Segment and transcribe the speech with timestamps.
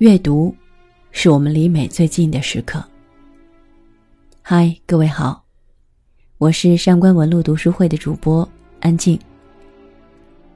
[0.00, 0.54] 阅读，
[1.10, 2.82] 是我们离美最近的时刻。
[4.40, 5.44] 嗨，各位好，
[6.38, 8.48] 我是上官文路读书会的主播
[8.80, 9.20] 安静。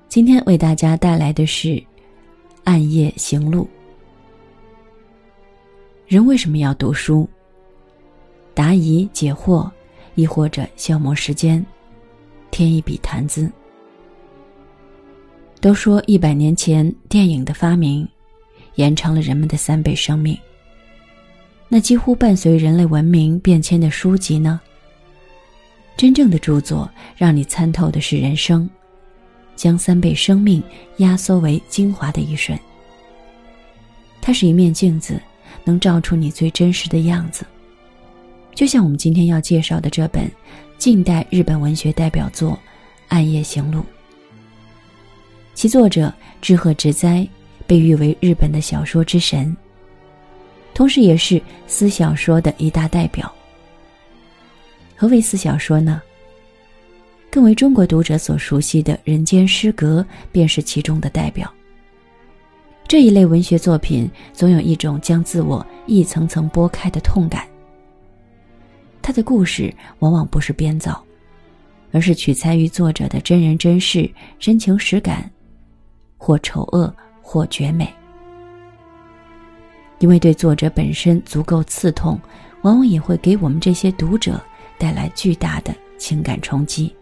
[0.08, 1.68] 今天为大家带来的是
[2.64, 3.64] 《暗夜行路》。
[6.06, 7.28] 人为什么要读书？
[8.54, 9.70] 答疑解惑，
[10.14, 11.62] 亦或者消磨时间，
[12.50, 13.52] 添一笔谈资。
[15.60, 18.08] 都说一百年前电影的发明。
[18.76, 20.38] 延长了人们的三倍生命。
[21.68, 24.60] 那几乎伴随人类文明变迁的书籍呢？
[25.96, 28.68] 真正的著作让你参透的是人生，
[29.56, 30.62] 将三倍生命
[30.98, 32.58] 压缩为精华的一瞬。
[34.20, 35.20] 它是一面镜子，
[35.64, 37.44] 能照出你最真实的样子。
[38.54, 40.30] 就像我们今天要介绍的这本
[40.78, 42.52] 近代日本文学代表作
[43.08, 43.80] 《暗夜行路》，
[45.54, 47.26] 其作者志贺直哉。
[47.66, 49.56] 被誉为日本的小说之神，
[50.74, 53.32] 同时也是私小说的一大代表。
[54.96, 56.00] 何为私小说呢？
[57.30, 61.52] 更为中国读者所熟悉的人间失格便是其中的代表。
[62.86, 67.44] 这一类文学作品总有一种将自我一层层剥开的痛感。
[69.02, 71.02] 他的故事往往不是编造，
[71.90, 74.08] 而是取材于作者的真人真事、
[74.38, 75.28] 真情实感，
[76.16, 76.94] 或丑恶。
[77.26, 77.92] 或绝美，
[79.98, 82.20] 因为对作者本身足够刺痛，
[82.60, 84.38] 往往也会给我们这些读者
[84.78, 86.94] 带来巨大的情感冲击。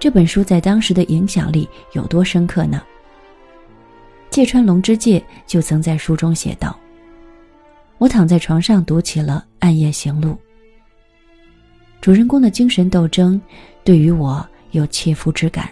[0.00, 2.82] 这本书在当时的影响力有多深刻呢？
[4.30, 6.76] 芥川龙之介就曾在书中写道
[7.98, 10.30] ：“我躺在床上读起了《暗夜行路》，
[12.00, 13.40] 主人公的精神斗争
[13.84, 15.68] 对于我有切肤之感。”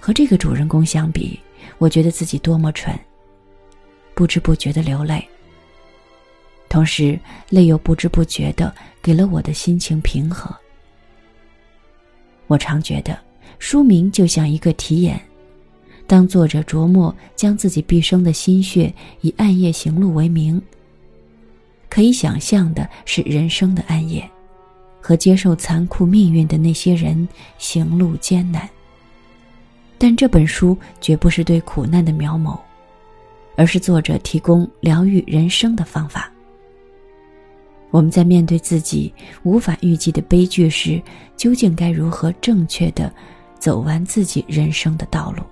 [0.00, 1.38] 和这个主人公相比，
[1.76, 2.98] 我觉得自己多么蠢。
[4.14, 5.22] 不知不觉的流泪，
[6.68, 10.54] 同时泪又不知不觉的给了我的心情平和。
[12.46, 13.18] 我常觉得，
[13.58, 15.20] 书名就像一个题眼，
[16.06, 20.60] 当作者琢磨将自己毕生的心血以暗夜行路为名，
[21.88, 24.28] 可以想象的是人生的暗夜，
[25.00, 28.68] 和接受残酷命运的那些人行路艰难。
[30.02, 32.58] 但这本书绝不是对苦难的描摹，
[33.54, 36.32] 而是作者提供疗愈人生的方法。
[37.90, 39.12] 我们在面对自己
[39.42, 41.02] 无法预计的悲剧时，
[41.36, 43.12] 究竟该如何正确的
[43.58, 45.42] 走完自己人生的道路？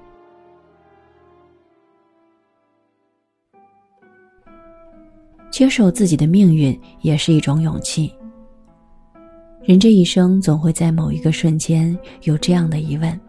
[5.51, 8.11] 接受自己的命运也是一种勇气。
[9.63, 13.28] 人这一生总会在某一个瞬间有这样的疑问。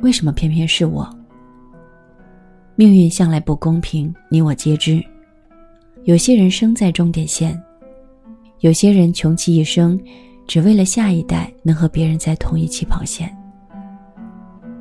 [0.00, 1.08] 为什么偏偏是我？
[2.76, 5.04] 命运向来不公平，你我皆知。
[6.04, 7.60] 有些人生在终点线，
[8.60, 10.00] 有些人穷其一生，
[10.46, 13.36] 只为了下一代能和别人在同一起跑线。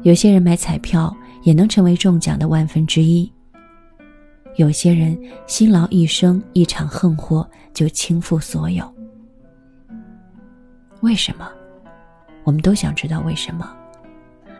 [0.03, 3.29] 有些人买彩票也能成为中奖的万分之一。
[4.55, 8.87] 有些人辛劳一生，一场横祸就倾覆所有。
[11.01, 11.49] 为什么？
[12.43, 13.75] 我们都想知道为什么。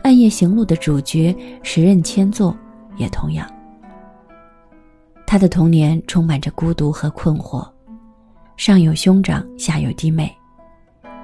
[0.08, 2.58] 暗夜行路的主角时任千作
[2.96, 3.46] 也同样。
[5.26, 7.70] 他的童年充满着孤独和困惑，
[8.56, 10.34] 上有兄长，下有弟妹，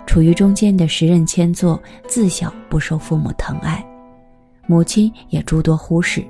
[0.06, 3.82] 处于中间的时任千作自小不受父母疼爱，
[4.68, 6.22] 母亲也诸多忽视。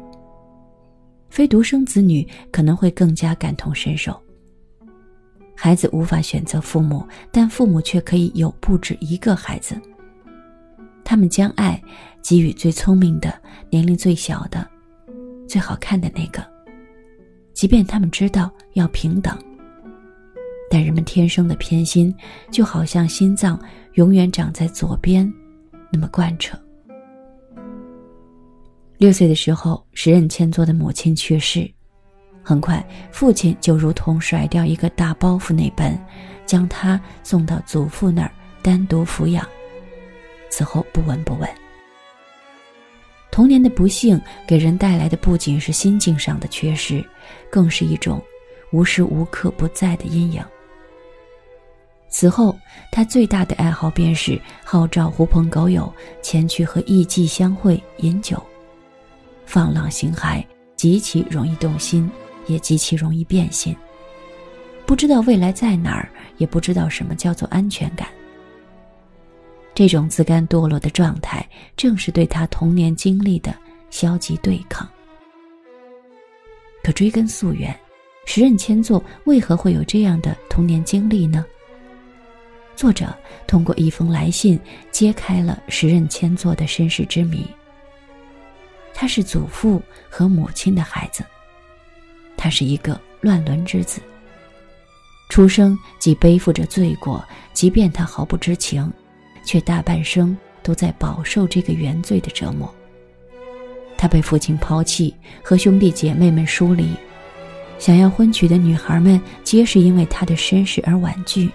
[1.31, 4.15] 非独生子女可能会更加感同身受。
[5.55, 9.75] 孩子无法选择父母，但父母却可以有不止一个孩子。
[11.03, 11.81] 他们将爱
[12.23, 13.37] 给予最聪明的、
[13.69, 14.65] 年龄最小的、
[15.47, 16.41] 最好看的那个，
[17.53, 19.37] 即便他们知道要平等，
[20.69, 22.15] 但人们天生的偏心，
[22.49, 23.59] 就好像心脏
[23.95, 25.31] 永远长在左边，
[25.91, 26.57] 那么贯彻。
[28.97, 31.69] 六岁的时候，时任千作的母亲去世，
[32.41, 32.81] 很快
[33.11, 35.93] 父亲就如同甩掉一个大包袱那般，
[36.45, 38.31] 将他送到祖父那儿
[38.61, 39.45] 单独抚养。
[40.49, 41.62] 此后不闻不问。
[43.33, 47.03] 童年的不幸给人带来的不仅是心境上的缺失，
[47.49, 48.21] 更是一种
[48.71, 50.39] 无时无刻不在的阴影。
[52.09, 52.55] 此后，
[52.91, 55.91] 他最大的爱好便是号召狐朋狗友
[56.21, 58.39] 前去和艺妓相会饮酒，
[59.47, 60.45] 放浪形骸，
[60.75, 62.07] 极其容易动心，
[62.45, 63.75] 也极其容易变心。
[64.85, 66.07] 不知道未来在哪儿，
[66.37, 68.07] 也不知道什么叫做安全感。
[69.75, 73.55] 这种自甘堕落的状态，正是对他童年经历的
[73.89, 74.87] 消极对抗。
[76.83, 77.75] 可追根溯源，
[78.25, 81.45] 时任千作为何会有这样的童年经历呢？
[82.75, 83.15] 作者
[83.47, 84.59] 通过一封来信
[84.91, 87.45] 揭开了时任千作的身世之谜。
[88.93, 91.23] 他是祖父和母亲的孩子，
[92.35, 94.01] 他是一个乱伦之子。
[95.29, 97.23] 出生即背负着罪过，
[97.53, 98.91] 即便他毫不知情，
[99.43, 102.73] 却大半生都在饱受这个原罪的折磨。
[103.97, 106.89] 他被父亲抛弃，和兄弟姐妹们疏离，
[107.79, 111.49] 想要婚娶的女孩们皆是因为他的身世而婉拒。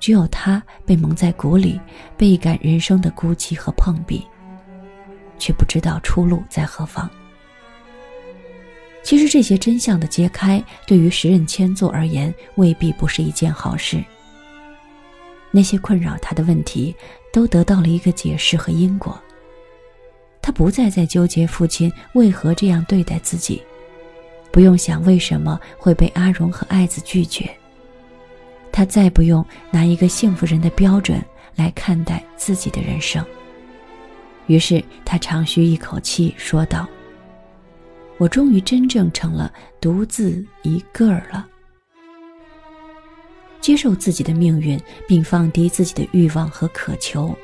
[0.00, 1.80] 只有他被蒙在鼓里，
[2.16, 4.22] 倍感人生的孤寂和碰壁，
[5.38, 7.08] 却不知道出路在何方。
[9.02, 14.02] 其实这些真相的揭开，对于时任千座而言，未必不是一件好事。
[15.56, 16.92] 那些困扰他的问题，
[17.32, 19.16] 都得到了一个解释和因果。
[20.42, 23.62] 他不再在纠结父亲为何这样对待自己，
[24.50, 27.48] 不用想为什么会被阿荣和爱子拒绝。
[28.72, 31.22] 他再不用拿一个幸福人的标准
[31.54, 33.24] 来看待自己的人生。
[34.48, 36.84] 于是他长吁一口气说道
[38.18, 41.46] ：“我终于真正成了独自一个儿了。
[43.64, 44.78] 接受自己的命运，
[45.08, 47.34] 并放低自己的欲望和渴求。”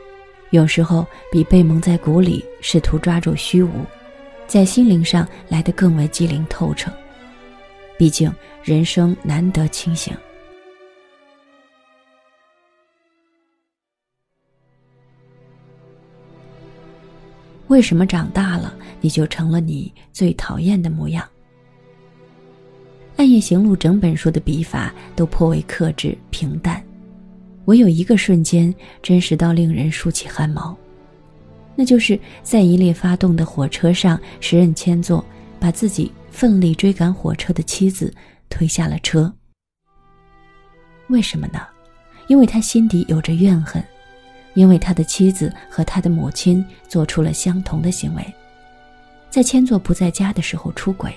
[0.52, 3.70] 有时候比被蒙在鼓里，试图抓住虚无，
[4.46, 6.93] 在心灵上来得更为机灵透彻。
[7.96, 8.31] 毕竟
[8.62, 10.14] 人生难得清醒。
[17.69, 21.25] 为什么长大了你就成了你最讨厌的模样？
[23.20, 26.82] 《暗夜行路》整本书的笔法都颇为克制平淡。
[27.67, 30.75] 唯有一个瞬间，真实到令人竖起汗毛，
[31.76, 35.22] 那就是在一列发动的火车上，时任千座
[35.58, 38.11] 把自己奋力追赶火车的妻子
[38.49, 39.31] 推下了车。
[41.08, 41.61] 为什么呢？
[42.26, 43.84] 因为他心底有着怨恨，
[44.55, 48.25] 因为他的妻子和他的母亲做出了相同的行为，
[49.28, 51.14] 在千座不在家的时候出轨。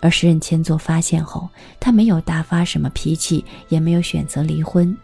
[0.00, 1.48] 而时任千座发现后，
[1.80, 4.96] 他没有大发什么脾气，也没有选择离婚。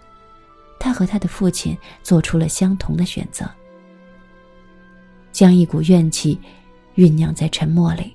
[0.79, 3.49] 他和他的父亲做出了相同的选择，
[5.32, 6.38] 将一股怨气
[6.96, 8.14] 酝酿在沉默里，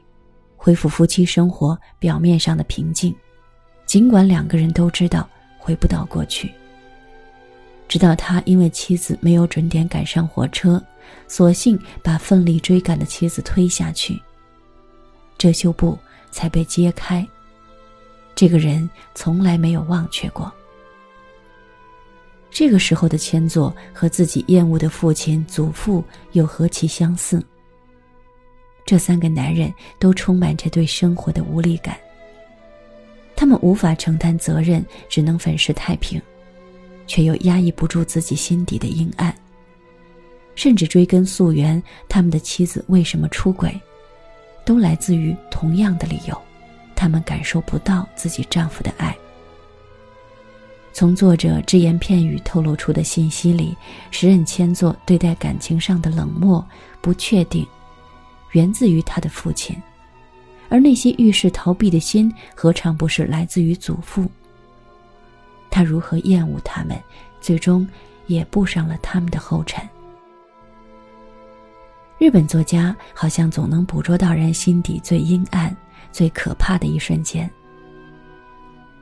[0.56, 3.14] 恢复夫妻生活表面上的平静。
[3.86, 5.28] 尽管两个人都知道
[5.58, 6.52] 回不到过去，
[7.88, 10.81] 直到他因为妻子没有准点赶上火车，
[11.28, 14.22] 索性把奋力追赶的妻子推下去，
[15.40, 15.98] 遮羞布
[16.31, 17.28] 才被揭开。
[18.36, 20.52] 这个人从来没有忘却过。
[22.52, 27.44] 这个时候的千座和自己厌恶的父亲、祖父又何其相似。
[28.86, 31.96] 这三个男人都充满着对生活的无力感。
[33.36, 36.20] 他们无法承担责任，只能粉饰太平，
[37.06, 39.34] 却又压抑不住自己心底的阴暗。
[40.56, 43.80] 甚至追根溯源，他们的妻子为什么出轨，
[44.69, 46.42] 都来自于同样的理由：
[46.95, 49.18] 他们感受不到自己丈夫的爱。
[50.94, 53.75] 从作者只言片语透露出的信息里，
[54.12, 56.64] 时任千座对待感情上的冷漠、
[57.02, 57.66] 不确定，
[58.52, 59.76] 源自于他的父亲；
[60.69, 64.30] 而那些遇事逃避的心，何尝不是来自于祖父？
[65.71, 66.95] 他如何厌恶他们，
[67.42, 67.88] 最终
[68.28, 69.81] 也步上了他们的后尘。
[72.19, 75.73] 日本作家好像总能捕捉到人心底最阴暗、
[76.11, 77.49] 最可怕的一瞬间，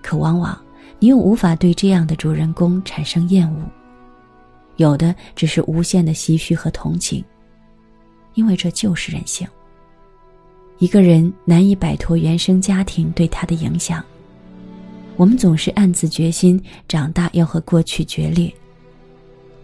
[0.03, 0.55] 可往往。
[1.00, 3.59] 你又无法对这样的主人公产生厌恶，
[4.75, 7.24] 有的只是无限的唏嘘和同情，
[8.36, 9.47] 因为这就是人性。
[10.77, 14.03] 一个人难以摆脱原生家庭对他的影响，
[15.15, 18.53] 我们总是暗自决心长大要和过去决裂，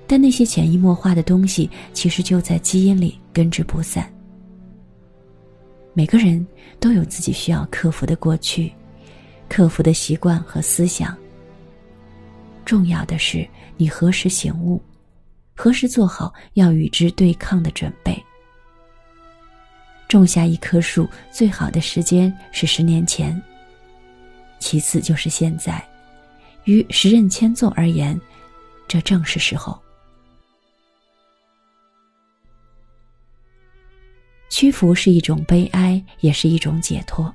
[0.08, 4.10] 但那些潜移默化的东西其实就在基因里根治不散。
[5.94, 6.46] 每个人
[6.80, 8.72] 都有自己需要克服的过去，
[9.50, 11.18] 克服的习惯和思想。
[12.66, 14.82] 重要的是，你何时醒悟，
[15.54, 18.18] 何时做好要与之对抗的准备。
[20.08, 23.40] 种下一棵树，最好的时间是十年前。
[24.60, 25.86] 其次就是现在，
[26.64, 28.18] 于时任迁奏而言，
[28.88, 29.83] 这正是时候。
[34.54, 37.34] 屈服是一种悲哀，也是一种解脱。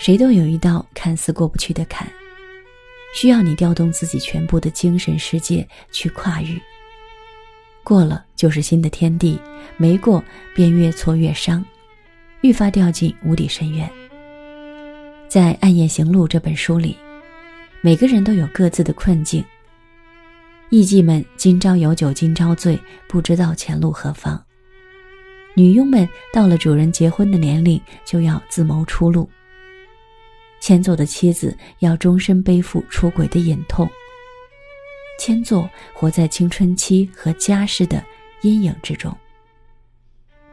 [0.00, 2.10] 谁都有一道看似过不去的坎。
[3.14, 6.60] 需要你调动自己全部的精神世界去跨越。
[7.84, 9.40] 过了就是新的天地，
[9.76, 10.20] 没过
[10.56, 11.64] 便越挫越伤。
[12.40, 13.88] 愈发掉进无底深渊。
[15.28, 16.96] 在《暗夜行路》这本书里，
[17.80, 19.44] 每个人都有各自的困境。
[20.70, 22.76] 艺妓们今朝有酒今朝醉，
[23.08, 24.36] 不知道前路何方；
[25.60, 29.28] 女佣们到了主人结婚的年龄，就要自谋出路。
[30.58, 33.86] 千座的妻子要终身背负出轨的隐痛。
[35.18, 38.02] 千座活在青春期和家世的
[38.40, 39.14] 阴影之中，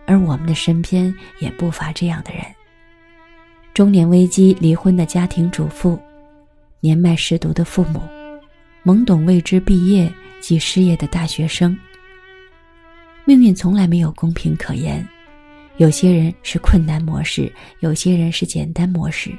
[0.06, 2.44] 而我们的身边也不乏这样的人。
[3.74, 5.98] 中年危机离婚的家庭主妇，
[6.82, 8.02] 年迈失独的父母，
[8.84, 10.12] 懵懂未知毕业
[10.42, 11.80] 即失业的大学生。
[13.28, 15.06] 命运从来没有公平可言，
[15.76, 19.30] 有些人是困难模式，有些人是简单模式。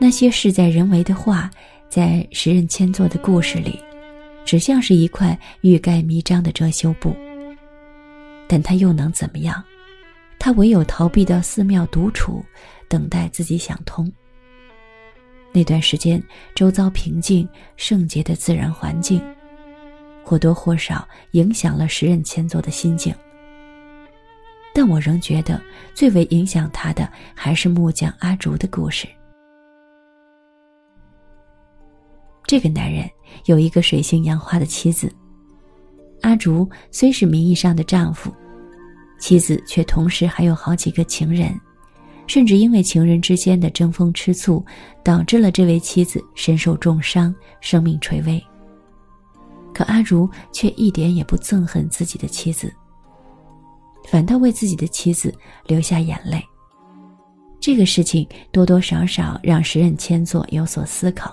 [0.00, 1.50] 那些事在人为的话，
[1.90, 3.78] 在时任千座的故事里，
[4.42, 7.14] 只像是一块欲盖弥彰的遮羞布。
[8.46, 9.62] 但他又能怎么样？
[10.38, 12.42] 他唯有逃避到寺庙独处。
[12.88, 14.10] 等待自己想通。
[15.52, 16.22] 那段时间，
[16.54, 19.22] 周遭平静、圣洁的自然环境，
[20.28, 23.14] 或多或少影响了时任千座的心境。
[24.74, 25.58] 但我仍觉得，
[25.94, 29.08] 最为影响他的，还是木匠阿竹的故事。
[32.46, 33.08] 这个男人
[33.46, 35.10] 有一个水性杨花的妻子，
[36.20, 38.30] 阿竹虽是名义上的丈夫，
[39.18, 41.58] 妻子却同时还有好几个情人。
[42.26, 44.62] 甚至因为情人之间的争风吃醋，
[45.02, 48.44] 导致了这位妻子身受重伤，生命垂危。
[49.78, 52.74] 可阿如却一点也不憎恨自己的妻子，
[54.08, 55.32] 反倒为自己的妻子
[55.68, 56.42] 流下眼泪。
[57.60, 61.32] 这个事情多多少少让时任千座有所思考，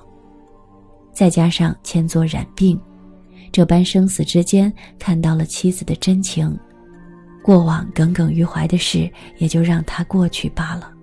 [1.12, 2.80] 再加上千座染病，
[3.52, 6.56] 这般生死之间看到了妻子的真情。
[7.44, 10.94] 过往耿耿于怀的事，也就让它过去罢了。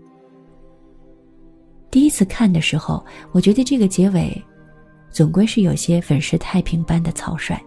[1.90, 4.40] 第一次看的时候，我觉得这个结尾，
[5.12, 7.60] 总归是有些粉饰太平般的草率，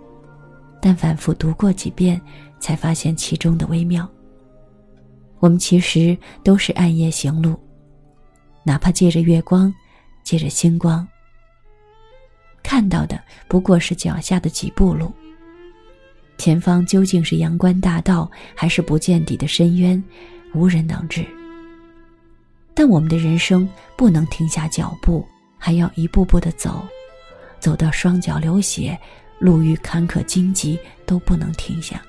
[0.82, 2.20] 但反复读过几遍，
[2.60, 4.10] 才发现其中的微妙。
[5.40, 7.56] 我们其实都是暗夜行路，
[8.64, 9.72] 哪怕借着月光，
[10.24, 11.08] 借着星光，
[12.64, 15.14] 看到的不过是脚下的几步路。
[16.38, 20.04] 前方究竟是阳关大道，还是不见底的深渊，
[20.54, 21.24] 无人能知。
[22.74, 25.26] 但我们的人生不能停下脚步，
[25.58, 26.86] 还要一步步的走，
[27.66, 28.96] 走到双脚流血，
[29.40, 32.00] 路遇坎坷荆棘都不能停下。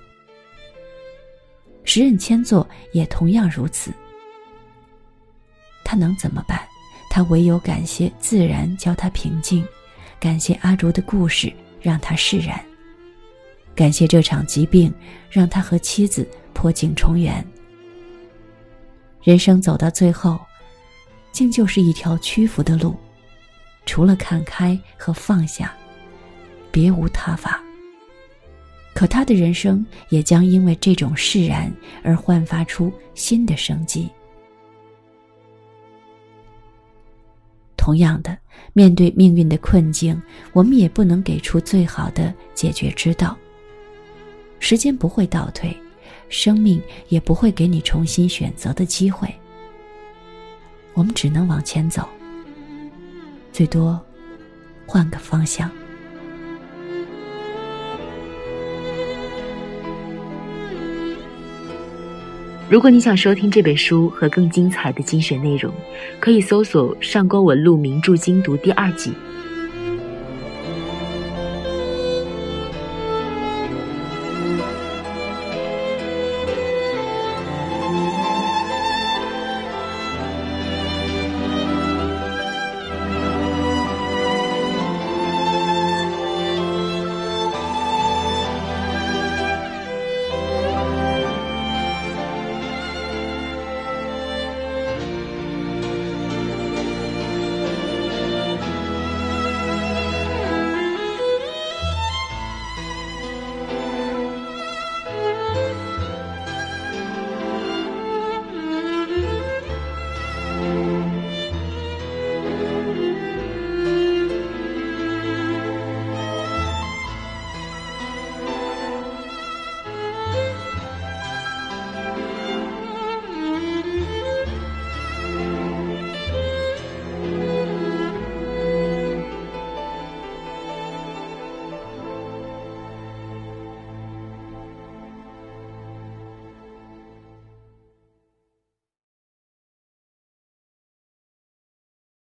[1.82, 3.90] 时任千座也同样如此。
[5.82, 6.60] 他能怎么办？
[7.08, 9.66] 他唯有感谢自然教他平静，
[10.20, 12.62] 感谢阿竹的故事让他释然。
[13.74, 14.92] 感谢这场疾病，
[15.30, 17.42] 让他和妻子破镜重圆。
[19.22, 20.38] 人生走到最后，
[21.32, 22.94] 竟就是一条屈服的路，
[23.86, 25.74] 除了看开和放下，
[26.70, 27.62] 别无他法。
[28.92, 34.10] 可他的人生也将因为这种释然而焕发出新的生机。
[37.76, 38.36] 同样的，
[38.72, 40.20] 面对命运的困境，
[40.52, 43.36] 我们也不能给出最好的解决之道。
[44.58, 45.76] 时间不会倒退，
[46.28, 49.32] 生命也不会给你重新选择的机会。
[50.94, 52.08] 我们只能往前走，
[53.56, 53.98] 最多
[54.84, 55.70] 换个方向。
[62.68, 65.72] 如果你想收听这本书和更精彩的精选内容，
[66.20, 69.14] 可以搜索“上官文录名著精读”第二季。